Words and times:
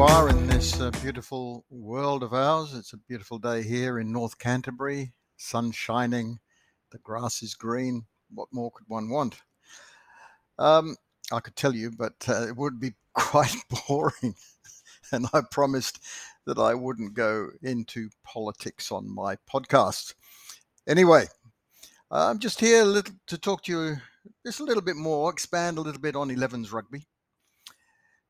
are 0.00 0.30
in 0.30 0.46
this 0.46 0.80
uh, 0.80 0.90
beautiful 1.02 1.64
world 1.68 2.22
of 2.22 2.32
ours. 2.32 2.74
It's 2.74 2.94
a 2.94 2.96
beautiful 2.96 3.38
day 3.38 3.62
here 3.62 3.98
in 3.98 4.12
North 4.12 4.38
Canterbury, 4.38 5.12
sun 5.36 5.72
shining, 5.72 6.38
the 6.90 6.98
grass 6.98 7.42
is 7.42 7.54
green. 7.54 8.06
What 8.32 8.48
more 8.52 8.70
could 8.70 8.86
one 8.88 9.10
want? 9.10 9.36
Um, 10.58 10.96
I 11.30 11.40
could 11.40 11.56
tell 11.56 11.74
you, 11.74 11.90
but 11.90 12.14
uh, 12.28 12.46
it 12.46 12.56
would 12.56 12.80
be 12.80 12.94
quite 13.14 13.54
boring. 13.86 14.34
and 15.12 15.26
I 15.34 15.42
promised 15.50 16.02
that 16.46 16.58
I 16.58 16.74
wouldn't 16.74 17.12
go 17.12 17.50
into 17.62 18.08
politics 18.24 18.90
on 18.90 19.14
my 19.14 19.36
podcast. 19.52 20.14
Anyway, 20.88 21.26
I'm 22.10 22.38
just 22.38 22.60
here 22.60 22.84
little, 22.84 23.14
to 23.26 23.36
talk 23.36 23.64
to 23.64 23.72
you 23.72 23.96
just 24.46 24.60
a 24.60 24.64
little 24.64 24.82
bit 24.82 24.96
more, 24.96 25.30
expand 25.30 25.76
a 25.76 25.82
little 25.82 26.00
bit 26.00 26.16
on 26.16 26.30
11s 26.30 26.72
rugby. 26.72 27.06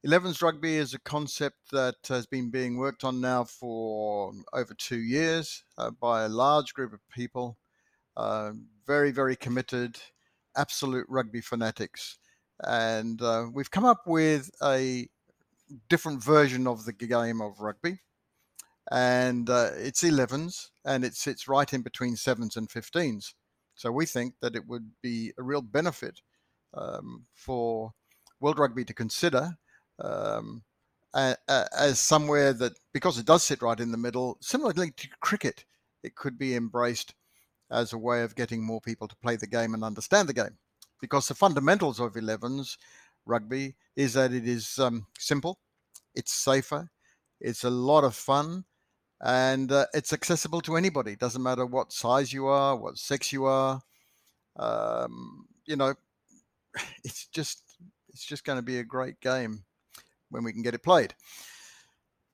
11s 0.07 0.41
rugby 0.41 0.77
is 0.77 0.95
a 0.95 1.01
concept 1.01 1.73
that 1.73 1.97
has 2.09 2.27
been 2.27 2.49
being 2.49 2.77
worked 2.77 3.03
on 3.03 3.21
now 3.21 3.43
for 3.43 4.33
over 4.53 4.73
two 4.73 5.01
years 5.01 5.65
uh, 5.79 5.91
by 5.91 6.23
a 6.23 6.29
large 6.29 6.75
group 6.75 6.93
of 6.93 7.01
people, 7.11 7.59
uh, 8.17 8.53
very, 8.87 9.11
very 9.11 9.35
committed, 9.35 9.99
absolute 10.57 11.07
rugby 11.09 11.41
fanatics. 11.41 12.19
And 12.63 13.21
uh, 13.21 13.47
we've 13.53 13.73
come 13.73 13.85
up 13.85 14.03
with 14.07 14.49
a 14.63 15.09
different 15.89 16.23
version 16.23 16.69
of 16.69 16.85
the 16.85 16.93
game 16.93 17.41
of 17.41 17.59
rugby. 17.59 17.99
And 18.93 19.51
uh, 19.51 19.71
it's 19.75 20.05
11s 20.05 20.69
and 20.85 21.05
it 21.05 21.17
sits 21.17 21.49
right 21.49 21.73
in 21.73 21.83
between 21.83 22.15
7s 22.15 22.57
and 22.57 22.69
15s. 22.69 23.35
So 23.75 23.91
we 23.91 24.07
think 24.07 24.35
that 24.41 24.55
it 24.55 24.69
would 24.69 24.93
be 25.03 25.33
a 25.37 25.43
real 25.43 25.63
benefit 25.63 26.21
um, 26.75 27.27
for 27.35 27.91
World 28.39 28.61
Rugby 28.61 28.85
to 28.85 28.95
consider 28.95 29.57
um, 29.99 30.63
as 31.15 31.99
somewhere 31.99 32.53
that, 32.53 32.73
because 32.93 33.19
it 33.19 33.27
does 33.27 33.45
sit 33.45 33.63
right 33.63 33.81
in 33.81 33.91
the 33.91 33.99
middle, 33.99 34.39
similarly 34.41 34.91
to 34.93 35.09
cricket, 35.21 35.65
it 36.03 36.15
could 36.15 36.39
be 36.39 36.55
embraced 36.55 37.15
as 37.71 37.93
a 37.93 37.99
way 37.99 38.23
of 38.23 38.37
getting 38.37 38.65
more 38.65 38.81
people 38.81 39.09
to 39.09 39.17
play 39.17 39.37
the 39.37 39.47
game 39.47 39.75
and 39.75 39.83
understand 39.83 40.29
the 40.29 40.35
game. 40.35 40.59
Because 41.01 41.29
the 41.29 41.35
fundamentals 41.35 42.01
of 42.01 42.15
11s 42.15 42.77
rugby 43.25 43.75
is 43.97 44.15
that 44.15 44.33
it 44.33 44.47
is 44.47 44.79
um, 44.79 45.07
simple, 45.19 45.59
it's 46.15 46.33
safer, 46.33 46.89
it's 47.41 47.65
a 47.65 47.71
lot 47.71 48.05
of 48.05 48.15
fun, 48.15 48.65
and 49.21 49.73
uh, 49.73 49.87
it's 49.95 50.13
accessible 50.13 50.61
to 50.63 50.77
anybody. 50.77 51.13
It 51.13 51.19
doesn't 51.19 51.43
matter 51.43 51.67
what 51.67 51.93
size 51.93 52.33
you 52.33 52.47
are, 52.47 52.77
what 52.77 52.99
sex 52.99 53.33
you 53.33 53.47
are. 53.47 53.81
Um, 54.57 55.47
you 55.67 55.77
know, 55.77 55.95
it's 57.05 57.27
just 57.27 57.63
it's 58.09 58.25
just 58.25 58.45
going 58.45 58.57
to 58.59 58.63
be 58.63 58.79
a 58.79 58.85
great 58.85 59.21
game 59.21 59.65
when 60.31 60.45
we 60.45 60.53
can 60.53 60.63
get 60.63 60.75
it 60.75 60.83
played. 60.83 61.15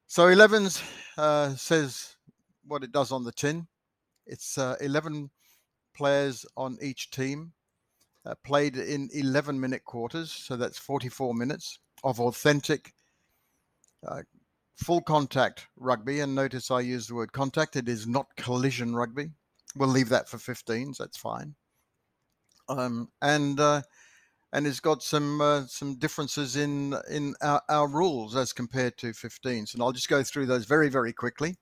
So 0.06 0.26
11s 0.26 0.82
uh, 1.16 1.54
says 1.56 2.16
what 2.66 2.84
it 2.84 2.92
does 2.92 3.12
on 3.12 3.24
the 3.24 3.32
tin. 3.32 3.66
It's 4.26 4.58
uh, 4.58 4.76
11 4.80 5.30
players 5.94 6.46
on 6.56 6.78
each 6.82 7.10
team, 7.10 7.52
uh, 8.26 8.34
played 8.44 8.76
in 8.76 9.08
11 9.12 9.58
minute 9.58 9.84
quarters. 9.84 10.30
So 10.30 10.56
that's 10.56 10.78
44 10.78 11.34
minutes 11.34 11.78
of 12.04 12.20
authentic, 12.20 12.92
uh, 14.06 14.22
full 14.76 15.00
contact 15.00 15.66
rugby. 15.76 16.20
And 16.20 16.34
notice 16.34 16.70
I 16.70 16.80
use 16.80 17.06
the 17.06 17.14
word 17.14 17.32
contact, 17.32 17.76
it 17.76 17.88
is 17.88 18.06
not 18.06 18.26
collision 18.36 18.94
rugby. 18.94 19.30
We'll 19.76 19.88
leave 19.88 20.10
that 20.10 20.28
for 20.28 20.36
15s, 20.36 20.98
that's 20.98 21.16
fine. 21.16 21.54
Um, 22.68 23.08
and 23.22 23.58
uh, 23.58 23.82
and 24.52 24.66
it's 24.66 24.80
got 24.80 25.02
some 25.02 25.40
uh, 25.40 25.66
some 25.66 25.96
differences 25.96 26.56
in 26.56 26.94
in 27.10 27.34
our, 27.42 27.62
our, 27.68 27.88
rules 27.88 28.36
as 28.36 28.52
compared 28.52 28.98
to 28.98 29.12
15s. 29.12 29.72
And 29.72 29.82
I'll 29.82 29.92
just 29.92 30.08
go 30.08 30.22
through 30.22 30.46
those 30.46 30.66
very 30.66 30.88
very 30.88 31.12
quickly, 31.12 31.56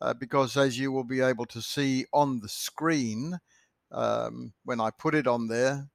uh, 0.00 0.14
because 0.14 0.56
as 0.56 0.78
you 0.78 0.92
will 0.92 1.04
be 1.04 1.20
able 1.20 1.46
to 1.46 1.60
see 1.60 2.06
on 2.12 2.40
the 2.40 2.48
screen 2.48 3.38
um, 3.90 4.52
when 4.64 4.80
I 4.80 4.90
put 4.90 5.14
it 5.14 5.26
on 5.26 5.48
there, 5.48 5.88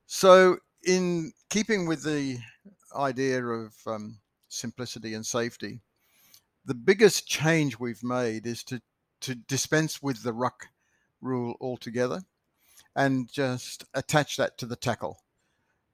So, 0.08 0.58
in 0.84 1.34
keeping 1.50 1.88
with 1.88 2.04
the 2.04 2.38
idea 2.96 3.44
of 3.44 3.74
um, 3.88 4.20
simplicity 4.48 5.14
and 5.14 5.26
safety, 5.26 5.82
the 6.64 6.76
biggest 6.76 7.28
change 7.28 7.80
we've 7.80 8.04
made 8.04 8.46
is 8.46 8.64
to, 8.66 8.82
to 9.22 9.36
dispense 9.36 10.02
with 10.02 10.24
the 10.24 10.34
ruck 10.34 10.68
rule 11.22 11.56
altogether 11.60 12.22
and 12.96 13.32
just 13.32 13.86
attach 13.94 14.38
that 14.38 14.58
to 14.60 14.66
the 14.66 14.76
tackle 14.76 15.20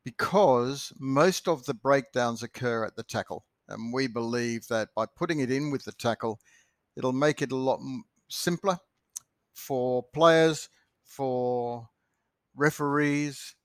because 0.04 0.94
most 1.00 1.48
of 1.48 1.66
the 1.66 1.74
breakdowns 1.74 2.44
occur 2.44 2.86
at 2.86 2.96
the 2.96 3.04
tackle. 3.04 3.46
And 3.68 3.94
we 3.94 4.08
believe 4.08 4.68
that 4.68 4.90
by 4.96 5.06
putting 5.06 5.40
it 5.40 5.52
in 5.52 5.72
with 5.72 5.86
the 5.86 5.94
tackle, 5.94 6.40
it'll 6.98 7.14
make 7.14 7.42
it 7.42 7.52
a 7.52 7.56
lot 7.56 7.80
simpler 8.28 8.78
for 9.54 10.04
players, 10.14 10.70
for 11.04 11.88
referees, 12.56 13.56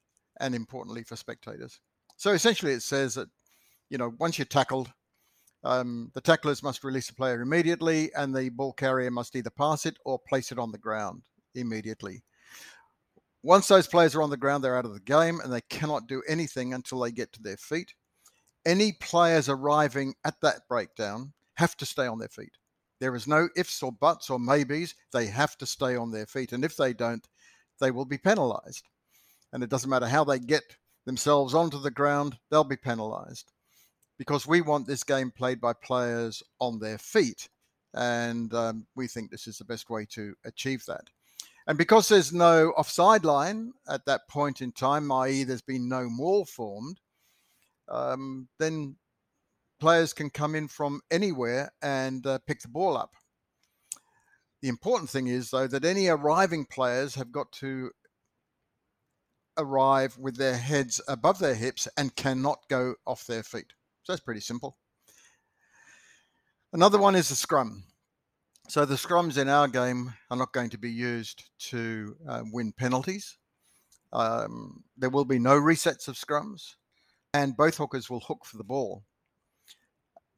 and 0.40 0.54
importantly 0.54 1.02
for 1.02 1.16
spectators. 1.16 1.80
So 2.16 2.32
essentially, 2.32 2.72
it 2.72 2.82
says 2.82 3.14
that 3.14 3.28
you 3.90 3.98
know 3.98 4.12
once 4.18 4.38
you're 4.38 4.46
tackled, 4.46 4.92
um, 5.64 6.10
the 6.14 6.20
tacklers 6.20 6.62
must 6.62 6.84
release 6.84 7.08
the 7.08 7.14
player 7.14 7.40
immediately, 7.40 8.12
and 8.14 8.34
the 8.34 8.48
ball 8.50 8.72
carrier 8.72 9.10
must 9.10 9.34
either 9.36 9.50
pass 9.50 9.86
it 9.86 9.96
or 10.04 10.18
place 10.18 10.52
it 10.52 10.58
on 10.58 10.72
the 10.72 10.78
ground 10.78 11.22
immediately. 11.54 12.22
Once 13.42 13.68
those 13.68 13.86
players 13.86 14.14
are 14.14 14.22
on 14.22 14.30
the 14.30 14.36
ground, 14.36 14.64
they're 14.64 14.76
out 14.76 14.84
of 14.84 14.94
the 14.94 15.00
game, 15.00 15.40
and 15.40 15.52
they 15.52 15.60
cannot 15.62 16.08
do 16.08 16.22
anything 16.28 16.74
until 16.74 17.00
they 17.00 17.12
get 17.12 17.32
to 17.32 17.42
their 17.42 17.56
feet. 17.56 17.94
Any 18.64 18.92
players 18.92 19.48
arriving 19.48 20.14
at 20.24 20.34
that 20.42 20.62
breakdown 20.68 21.32
have 21.54 21.76
to 21.76 21.86
stay 21.86 22.06
on 22.06 22.18
their 22.18 22.28
feet. 22.28 22.58
There 23.00 23.14
is 23.14 23.26
no 23.26 23.48
ifs 23.56 23.82
or 23.82 23.92
buts 23.92 24.30
or 24.30 24.38
maybes. 24.38 24.94
They 25.12 25.26
have 25.26 25.56
to 25.58 25.66
stay 25.66 25.96
on 25.96 26.10
their 26.10 26.26
feet. 26.26 26.52
And 26.52 26.64
if 26.64 26.76
they 26.76 26.92
don't, 26.92 27.26
they 27.80 27.90
will 27.90 28.04
be 28.04 28.18
penalized. 28.18 28.84
And 29.52 29.62
it 29.62 29.70
doesn't 29.70 29.90
matter 29.90 30.08
how 30.08 30.24
they 30.24 30.38
get 30.38 30.76
themselves 31.04 31.54
onto 31.54 31.80
the 31.80 31.90
ground, 31.90 32.38
they'll 32.50 32.64
be 32.64 32.76
penalized. 32.76 33.52
Because 34.18 34.46
we 34.46 34.60
want 34.60 34.86
this 34.86 35.04
game 35.04 35.30
played 35.30 35.60
by 35.60 35.72
players 35.72 36.42
on 36.58 36.78
their 36.78 36.98
feet. 36.98 37.48
And 37.94 38.52
um, 38.54 38.86
we 38.94 39.06
think 39.06 39.30
this 39.30 39.46
is 39.46 39.58
the 39.58 39.64
best 39.64 39.88
way 39.88 40.06
to 40.10 40.34
achieve 40.44 40.84
that. 40.86 41.08
And 41.66 41.76
because 41.76 42.08
there's 42.08 42.32
no 42.32 42.70
offside 42.76 43.24
line 43.24 43.72
at 43.88 44.06
that 44.06 44.28
point 44.28 44.62
in 44.62 44.72
time, 44.72 45.10
i.e., 45.10 45.44
there's 45.44 45.62
been 45.62 45.88
no 45.88 46.08
maul 46.08 46.44
formed, 46.44 47.00
um, 47.88 48.48
then 48.58 48.96
players 49.78 50.12
can 50.12 50.30
come 50.30 50.54
in 50.54 50.68
from 50.68 51.00
anywhere 51.10 51.70
and 51.82 52.26
uh, 52.26 52.38
pick 52.46 52.60
the 52.60 52.68
ball 52.68 52.96
up. 52.96 53.14
The 54.62 54.68
important 54.68 55.10
thing 55.10 55.28
is, 55.28 55.50
though, 55.50 55.66
that 55.66 55.84
any 55.84 56.08
arriving 56.08 56.64
players 56.66 57.14
have 57.14 57.30
got 57.30 57.52
to 57.52 57.90
arrive 59.58 60.16
with 60.18 60.36
their 60.36 60.56
heads 60.56 61.00
above 61.08 61.38
their 61.38 61.54
hips 61.54 61.88
and 61.96 62.14
cannot 62.16 62.58
go 62.68 62.94
off 63.06 63.26
their 63.26 63.42
feet. 63.42 63.72
So 64.02 64.12
that's 64.12 64.24
pretty 64.24 64.40
simple. 64.40 64.76
Another 66.72 66.98
one 66.98 67.14
is 67.14 67.28
the 67.28 67.34
scrum. 67.34 67.84
So 68.68 68.84
the 68.84 68.96
scrums 68.96 69.38
in 69.38 69.48
our 69.48 69.68
game 69.68 70.12
are 70.30 70.36
not 70.36 70.52
going 70.52 70.70
to 70.70 70.78
be 70.78 70.90
used 70.90 71.44
to 71.70 72.16
uh, 72.28 72.42
win 72.52 72.72
penalties. 72.72 73.38
Um, 74.12 74.82
there 74.96 75.10
will 75.10 75.24
be 75.24 75.38
no 75.38 75.60
resets 75.60 76.08
of 76.08 76.16
scrums, 76.16 76.74
and 77.32 77.56
both 77.56 77.76
hookers 77.76 78.10
will 78.10 78.20
hook 78.20 78.44
for 78.44 78.56
the 78.56 78.64
ball 78.64 79.04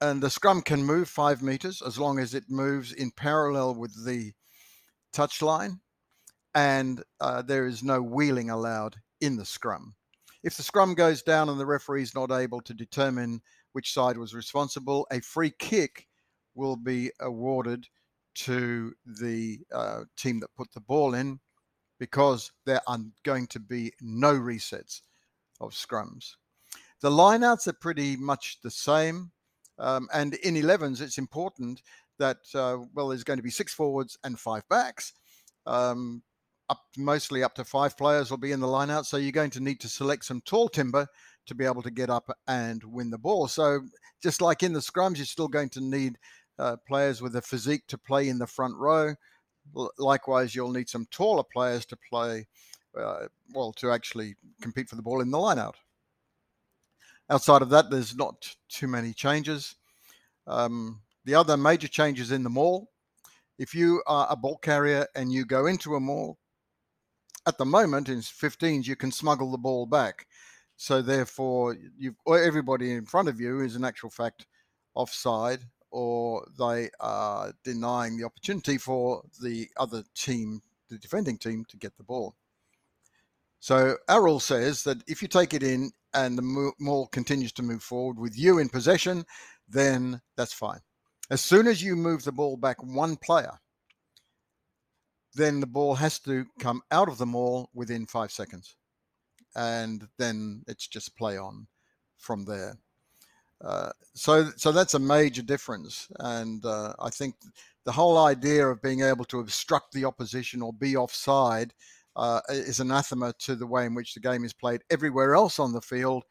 and 0.00 0.22
the 0.22 0.30
scrum 0.30 0.62
can 0.62 0.82
move 0.84 1.08
five 1.08 1.42
meters 1.42 1.82
as 1.82 1.98
long 1.98 2.18
as 2.18 2.34
it 2.34 2.44
moves 2.48 2.92
in 2.92 3.10
parallel 3.10 3.74
with 3.74 4.04
the 4.04 4.32
touch 5.12 5.42
line 5.42 5.80
and 6.54 7.02
uh, 7.20 7.42
there 7.42 7.66
is 7.66 7.82
no 7.82 8.02
wheeling 8.02 8.50
allowed 8.50 8.96
in 9.20 9.36
the 9.36 9.44
scrum. 9.44 9.94
If 10.42 10.56
the 10.56 10.62
scrum 10.62 10.94
goes 10.94 11.22
down 11.22 11.48
and 11.48 11.58
the 11.58 11.66
referee 11.66 12.02
is 12.02 12.14
not 12.14 12.30
able 12.30 12.60
to 12.62 12.74
determine 12.74 13.40
which 13.72 13.92
side 13.92 14.16
was 14.16 14.34
responsible, 14.34 15.06
a 15.10 15.20
free 15.20 15.52
kick 15.58 16.06
will 16.54 16.76
be 16.76 17.10
awarded 17.20 17.86
to 18.34 18.92
the 19.20 19.58
uh, 19.72 20.04
team 20.16 20.40
that 20.40 20.54
put 20.56 20.72
the 20.72 20.80
ball 20.80 21.14
in 21.14 21.40
because 21.98 22.52
there 22.66 22.80
are 22.86 22.98
going 23.24 23.46
to 23.48 23.60
be 23.60 23.92
no 24.00 24.34
resets 24.34 25.02
of 25.60 25.72
scrums. 25.72 26.34
The 27.00 27.10
lineouts 27.10 27.66
are 27.66 27.72
pretty 27.72 28.16
much 28.16 28.58
the 28.62 28.70
same. 28.70 29.32
Um, 29.78 30.08
and 30.12 30.34
in 30.34 30.54
11s, 30.54 31.00
it's 31.00 31.18
important 31.18 31.82
that, 32.18 32.38
uh, 32.54 32.78
well, 32.94 33.08
there's 33.08 33.24
going 33.24 33.38
to 33.38 33.42
be 33.42 33.50
six 33.50 33.72
forwards 33.72 34.18
and 34.24 34.38
five 34.38 34.62
backs. 34.68 35.12
Um, 35.66 36.22
up 36.70 36.80
mostly 36.96 37.42
up 37.42 37.54
to 37.54 37.64
five 37.64 37.96
players 37.96 38.30
will 38.30 38.38
be 38.38 38.52
in 38.52 38.60
the 38.60 38.66
lineout. 38.66 39.06
So 39.06 39.16
you're 39.16 39.32
going 39.32 39.50
to 39.50 39.60
need 39.60 39.80
to 39.80 39.88
select 39.88 40.24
some 40.24 40.42
tall 40.42 40.68
timber 40.68 41.06
to 41.46 41.54
be 41.54 41.64
able 41.64 41.82
to 41.82 41.90
get 41.90 42.10
up 42.10 42.30
and 42.46 42.82
win 42.84 43.10
the 43.10 43.18
ball. 43.18 43.48
So 43.48 43.80
just 44.22 44.42
like 44.42 44.62
in 44.62 44.72
the 44.72 44.80
scrums, 44.80 45.16
you're 45.16 45.26
still 45.26 45.48
going 45.48 45.70
to 45.70 45.80
need 45.80 46.18
uh, 46.58 46.76
players 46.86 47.22
with 47.22 47.36
a 47.36 47.42
physique 47.42 47.86
to 47.88 47.98
play 47.98 48.28
in 48.28 48.38
the 48.38 48.46
front 48.46 48.74
row. 48.76 49.14
L- 49.76 49.90
likewise, 49.98 50.54
you'll 50.54 50.72
need 50.72 50.88
some 50.88 51.06
taller 51.10 51.44
players 51.52 51.86
to 51.86 51.96
play, 52.10 52.46
uh, 52.98 53.26
well, 53.54 53.72
to 53.74 53.90
actually 53.90 54.34
compete 54.60 54.88
for 54.88 54.96
the 54.96 55.02
ball 55.02 55.20
in 55.20 55.30
the 55.30 55.38
lineout. 55.38 55.74
Outside 57.30 57.62
of 57.62 57.70
that, 57.70 57.90
there's 57.90 58.16
not 58.16 58.54
too 58.68 58.88
many 58.88 59.12
changes. 59.12 59.74
Um, 60.46 61.02
the 61.24 61.34
other 61.34 61.56
major 61.56 61.88
changes 61.88 62.32
in 62.32 62.42
the 62.42 62.50
maul. 62.50 62.90
if 63.58 63.74
you 63.74 64.02
are 64.06 64.26
a 64.30 64.36
ball 64.36 64.56
carrier 64.56 65.06
and 65.16 65.32
you 65.32 65.44
go 65.44 65.66
into 65.66 65.96
a 65.96 66.00
maul, 66.00 66.38
at 67.46 67.58
the 67.58 67.64
moment 67.64 68.08
in 68.08 68.18
15s, 68.18 68.86
you 68.86 68.94
can 68.94 69.10
smuggle 69.10 69.50
the 69.50 69.58
ball 69.58 69.84
back. 69.84 70.26
So 70.76 71.02
therefore, 71.02 71.76
everybody 72.28 72.92
in 72.92 73.04
front 73.04 73.28
of 73.28 73.40
you 73.40 73.60
is 73.60 73.74
in 73.74 73.84
actual 73.84 74.10
fact 74.10 74.46
offside, 74.94 75.60
or 75.90 76.46
they 76.58 76.90
are 77.00 77.52
denying 77.64 78.16
the 78.16 78.24
opportunity 78.24 78.78
for 78.78 79.22
the 79.42 79.68
other 79.76 80.04
team, 80.14 80.62
the 80.88 80.98
defending 80.98 81.36
team, 81.36 81.64
to 81.68 81.76
get 81.76 81.96
the 81.96 82.04
ball. 82.04 82.36
So 83.60 83.96
our 84.08 84.22
rule 84.22 84.40
says 84.40 84.84
that 84.84 85.02
if 85.08 85.20
you 85.20 85.26
take 85.26 85.52
it 85.52 85.62
in 85.62 85.90
and 86.14 86.36
the 86.36 86.72
maul 86.78 87.06
continues 87.08 87.52
to 87.52 87.62
move 87.62 87.82
forward 87.82 88.18
with 88.18 88.38
you 88.38 88.58
in 88.58 88.68
possession, 88.68 89.24
then 89.68 90.20
that's 90.36 90.52
fine. 90.52 90.80
As 91.30 91.40
soon 91.40 91.66
as 91.66 91.82
you 91.82 91.94
move 91.94 92.24
the 92.24 92.32
ball 92.32 92.56
back 92.56 92.82
one 92.82 93.16
player, 93.16 93.58
then 95.34 95.60
the 95.60 95.66
ball 95.66 95.94
has 95.94 96.18
to 96.20 96.46
come 96.58 96.82
out 96.90 97.08
of 97.08 97.18
the 97.18 97.26
maul 97.26 97.68
within 97.74 98.06
five 98.06 98.32
seconds. 98.32 98.76
And 99.54 100.08
then 100.18 100.62
it's 100.66 100.86
just 100.86 101.16
play 101.16 101.36
on 101.36 101.66
from 102.16 102.44
there. 102.44 102.78
Uh, 103.62 103.90
so, 104.14 104.50
so 104.56 104.72
that's 104.72 104.94
a 104.94 104.98
major 104.98 105.42
difference. 105.42 106.08
And 106.20 106.64
uh, 106.64 106.94
I 106.98 107.10
think 107.10 107.34
the 107.84 107.92
whole 107.92 108.18
idea 108.18 108.66
of 108.66 108.82
being 108.82 109.02
able 109.02 109.24
to 109.26 109.40
obstruct 109.40 109.92
the 109.92 110.04
opposition 110.04 110.62
or 110.62 110.72
be 110.72 110.96
offside 110.96 111.74
uh, 112.18 112.40
is 112.48 112.80
anathema 112.80 113.32
to 113.38 113.54
the 113.54 113.66
way 113.66 113.86
in 113.86 113.94
which 113.94 114.12
the 114.12 114.20
game 114.20 114.44
is 114.44 114.52
played 114.52 114.82
everywhere 114.90 115.34
else 115.36 115.58
on 115.58 115.72
the 115.72 115.80
field, 115.80 116.24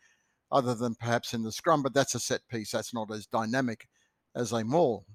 other 0.51 0.75
than 0.75 0.93
perhaps 0.95 1.33
in 1.33 1.41
the 1.41 1.51
scrum. 1.51 1.81
But 1.81 1.93
that's 1.93 2.13
a 2.13 2.19
set 2.19 2.41
piece. 2.49 2.71
That's 2.71 2.93
not 2.93 3.09
as 3.11 3.25
dynamic 3.25 3.87
as 4.35 4.51
a 4.51 4.63
maul. 4.63 5.05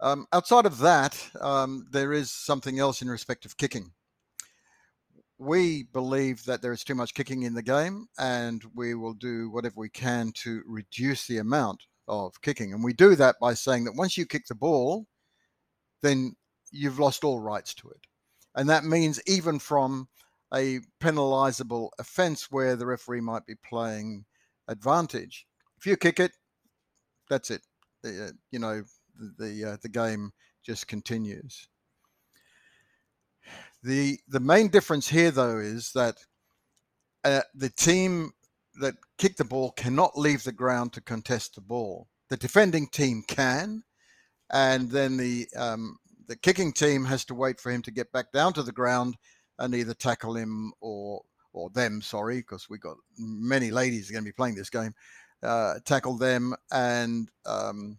Um, 0.00 0.26
outside 0.32 0.66
of 0.66 0.78
that, 0.78 1.24
um, 1.40 1.86
there 1.92 2.12
is 2.12 2.32
something 2.32 2.78
else 2.78 3.00
in 3.00 3.08
respect 3.08 3.44
of 3.44 3.56
kicking. 3.56 3.92
We 5.38 5.84
believe 5.84 6.44
that 6.46 6.60
there 6.60 6.72
is 6.72 6.84
too 6.84 6.94
much 6.94 7.14
kicking 7.14 7.44
in 7.44 7.54
the 7.54 7.62
game, 7.62 8.08
and 8.18 8.62
we 8.74 8.94
will 8.94 9.14
do 9.14 9.50
whatever 9.50 9.74
we 9.76 9.88
can 9.88 10.32
to 10.42 10.62
reduce 10.66 11.26
the 11.26 11.38
amount 11.38 11.84
of 12.08 12.40
kicking. 12.42 12.72
And 12.72 12.82
we 12.82 12.92
do 12.92 13.14
that 13.14 13.36
by 13.40 13.54
saying 13.54 13.84
that 13.84 13.94
once 13.94 14.18
you 14.18 14.26
kick 14.26 14.46
the 14.48 14.54
ball, 14.54 15.06
then 16.02 16.34
you've 16.72 16.98
lost 16.98 17.22
all 17.22 17.38
rights 17.38 17.74
to 17.74 17.88
it. 17.90 18.00
And 18.54 18.68
that 18.68 18.84
means 18.84 19.20
even 19.26 19.58
from 19.58 20.08
a 20.52 20.80
penalizable 21.00 21.90
offense 21.98 22.48
where 22.50 22.76
the 22.76 22.86
referee 22.86 23.20
might 23.20 23.46
be 23.46 23.54
playing 23.64 24.24
advantage. 24.68 25.46
If 25.78 25.86
you 25.86 25.96
kick 25.96 26.20
it, 26.20 26.32
that's 27.28 27.50
it. 27.50 27.62
Uh, 28.04 28.32
you 28.50 28.58
know, 28.58 28.82
the 29.16 29.34
the, 29.38 29.64
uh, 29.64 29.76
the 29.82 29.88
game 29.88 30.32
just 30.64 30.88
continues. 30.88 31.68
The 33.82 34.18
the 34.28 34.40
main 34.40 34.68
difference 34.68 35.08
here, 35.08 35.30
though, 35.30 35.58
is 35.58 35.92
that 35.92 36.18
uh, 37.24 37.42
the 37.54 37.70
team 37.70 38.32
that 38.80 38.94
kick 39.18 39.36
the 39.36 39.44
ball 39.44 39.72
cannot 39.72 40.18
leave 40.18 40.42
the 40.42 40.52
ground 40.52 40.92
to 40.94 41.00
contest 41.00 41.54
the 41.54 41.60
ball. 41.60 42.08
The 42.28 42.36
defending 42.36 42.88
team 42.88 43.22
can, 43.26 43.82
and 44.50 44.90
then 44.90 45.16
the 45.16 45.48
um, 45.56 45.98
the 46.30 46.36
kicking 46.36 46.72
team 46.72 47.04
has 47.04 47.26
to 47.26 47.34
wait 47.34 47.58
for 47.58 47.72
him 47.72 47.82
to 47.82 47.90
get 47.90 48.12
back 48.12 48.30
down 48.32 48.52
to 48.52 48.62
the 48.62 48.70
ground 48.72 49.16
and 49.58 49.74
either 49.74 49.92
tackle 49.92 50.36
him 50.36 50.72
or 50.80 51.22
or 51.52 51.68
them. 51.70 52.00
Sorry, 52.00 52.38
because 52.38 52.70
we've 52.70 52.80
got 52.80 52.96
many 53.18 53.72
ladies 53.72 54.08
are 54.08 54.12
going 54.12 54.24
to 54.24 54.28
be 54.28 54.32
playing 54.32 54.54
this 54.54 54.70
game 54.70 54.94
uh, 55.42 55.74
tackle 55.84 56.16
them, 56.16 56.54
and 56.70 57.30
um, 57.46 57.98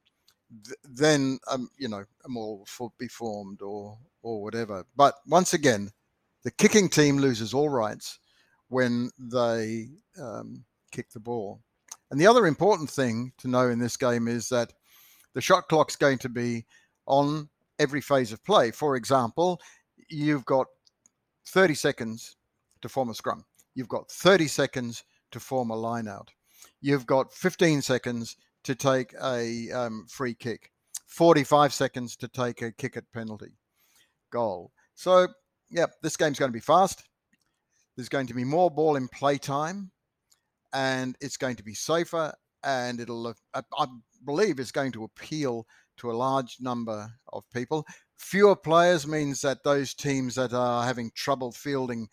th- 0.65 0.77
then 0.83 1.39
um, 1.49 1.69
you 1.77 1.87
know 1.87 2.05
a 2.25 2.29
more 2.29 2.63
foot 2.67 2.91
be 2.97 3.07
formed 3.07 3.61
or 3.61 3.97
or 4.21 4.41
whatever. 4.41 4.85
But 4.95 5.15
once 5.27 5.53
again, 5.53 5.89
the 6.43 6.51
kicking 6.51 6.89
team 6.89 7.17
loses 7.17 7.53
all 7.53 7.69
rights 7.69 8.19
when 8.69 9.09
they 9.17 9.89
um, 10.19 10.63
kick 10.91 11.09
the 11.11 11.19
ball. 11.19 11.61
And 12.09 12.19
the 12.19 12.27
other 12.27 12.45
important 12.45 12.89
thing 12.89 13.31
to 13.39 13.47
know 13.47 13.69
in 13.69 13.79
this 13.79 13.97
game 13.97 14.27
is 14.27 14.49
that 14.49 14.73
the 15.33 15.41
shot 15.41 15.69
clock's 15.69 15.95
going 15.95 16.17
to 16.19 16.29
be 16.29 16.65
on 17.05 17.49
every 17.81 18.01
phase 18.01 18.31
of 18.31 18.43
play. 18.43 18.71
For 18.71 18.95
example, 18.95 19.59
you've 20.09 20.45
got 20.45 20.67
30 21.47 21.73
seconds 21.73 22.37
to 22.81 22.89
form 22.89 23.09
a 23.09 23.13
scrum. 23.13 23.43
You've 23.75 23.89
got 23.89 24.09
30 24.09 24.47
seconds 24.47 25.03
to 25.31 25.39
form 25.39 25.71
a 25.71 25.75
line 25.75 26.07
out 26.07 26.31
you've 26.81 27.05
got 27.05 27.33
15 27.33 27.81
seconds 27.81 28.37
to 28.63 28.75
take 28.75 29.13
a 29.23 29.71
um, 29.71 30.05
free 30.09 30.33
kick, 30.33 30.71
45 31.07 31.73
seconds 31.73 32.15
to 32.17 32.27
take 32.27 32.61
a 32.61 32.71
kick 32.71 32.97
at 32.97 33.11
penalty 33.11 33.57
goal. 34.31 34.71
So, 34.95 35.27
yeah, 35.69 35.87
this 36.01 36.17
game's 36.17 36.39
going 36.39 36.51
to 36.51 36.57
be 36.57 36.59
fast. 36.59 37.03
There's 37.95 38.09
going 38.09 38.27
to 38.27 38.33
be 38.33 38.43
more 38.43 38.69
ball 38.69 38.95
in 38.95 39.07
play 39.07 39.37
time, 39.37 39.91
and 40.73 41.15
it's 41.21 41.37
going 41.37 41.55
to 41.57 41.63
be 41.63 41.73
safer, 41.73 42.33
and 42.63 42.99
it'll, 42.99 43.33
I, 43.53 43.87
believe, 44.25 44.59
it's 44.59 44.71
going 44.71 44.91
to 44.93 45.03
appeal 45.03 45.65
to 45.97 46.11
a 46.11 46.13
large 46.13 46.57
number 46.59 47.11
of 47.33 47.43
people. 47.53 47.85
Fewer 48.17 48.55
players 48.55 49.07
means 49.07 49.41
that 49.41 49.63
those 49.63 49.93
teams 49.93 50.35
that 50.35 50.53
are 50.53 50.85
having 50.85 51.11
trouble 51.15 51.51
fielding 51.51 52.07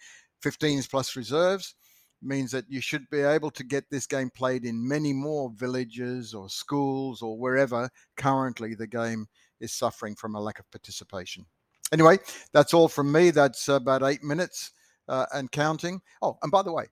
15s 0.45 0.89
plus 0.89 1.17
reserves 1.17 1.75
means 2.23 2.51
that 2.51 2.65
you 2.69 2.81
should 2.81 3.09
be 3.11 3.21
able 3.21 3.51
to 3.51 3.65
get 3.65 3.85
this 3.91 4.07
game 4.07 4.31
played 4.35 4.65
in 4.65 4.87
many 4.89 5.13
more 5.13 5.51
villages 5.55 6.35
or 6.35 6.49
schools 6.49 7.23
or 7.23 7.39
wherever 7.39 7.89
currently 8.17 8.75
the 8.75 8.87
game 8.87 9.27
is 9.61 9.73
suffering 9.73 10.15
from 10.17 10.35
a 10.35 10.41
lack 10.41 10.59
of 10.59 10.71
participation. 10.71 11.47
Anyway, 11.93 12.19
that's 12.53 12.75
all 12.75 12.89
from 12.89 13.11
me. 13.11 13.31
That's 13.31 13.69
about 13.69 14.03
eight 14.03 14.23
minutes 14.23 14.73
uh, 15.09 15.27
and 15.33 15.51
counting. 15.51 16.01
Oh, 16.21 16.39
and 16.43 16.53
by 16.53 16.63
the 16.63 16.73
way, 16.73 16.87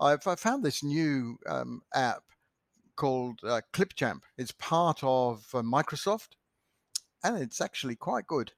I've 0.00 0.26
I 0.26 0.34
found 0.34 0.62
this 0.62 0.82
new 0.82 1.38
um, 1.48 1.82
app 1.94 2.22
called 2.96 3.40
uh, 3.44 3.60
Clipchamp. 3.72 4.20
It's 4.36 4.52
part 4.52 5.00
of 5.02 5.46
uh, 5.54 5.62
Microsoft, 5.62 6.28
and 7.22 7.38
it's 7.38 7.60
actually 7.60 7.96
quite 7.96 8.26
good. 8.26 8.52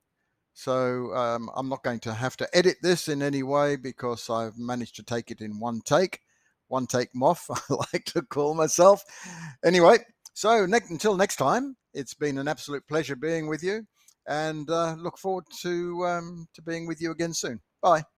So 0.56 1.14
um, 1.14 1.50
I'm 1.54 1.68
not 1.68 1.82
going 1.82 2.00
to 2.00 2.14
have 2.14 2.34
to 2.38 2.48
edit 2.56 2.78
this 2.80 3.08
in 3.08 3.22
any 3.22 3.42
way 3.42 3.76
because 3.76 4.30
I've 4.30 4.56
managed 4.56 4.96
to 4.96 5.02
take 5.02 5.30
it 5.30 5.42
in 5.42 5.60
one 5.60 5.82
take, 5.84 6.20
one 6.68 6.86
take 6.86 7.10
moth, 7.14 7.44
I 7.50 7.74
like 7.92 8.06
to 8.06 8.22
call 8.22 8.54
myself. 8.54 9.04
Anyway, 9.62 9.98
so 10.32 10.64
ne- 10.64 10.80
until 10.88 11.14
next 11.14 11.36
time, 11.36 11.76
it's 11.92 12.14
been 12.14 12.38
an 12.38 12.48
absolute 12.48 12.88
pleasure 12.88 13.16
being 13.16 13.48
with 13.48 13.62
you 13.62 13.86
and 14.26 14.70
uh, 14.70 14.94
look 14.98 15.18
forward 15.18 15.44
to, 15.60 16.06
um, 16.06 16.46
to 16.54 16.62
being 16.62 16.86
with 16.86 17.02
you 17.02 17.10
again 17.10 17.34
soon. 17.34 17.60
Bye. 17.82 18.06